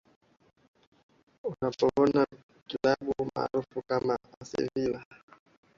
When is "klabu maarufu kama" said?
2.67-4.17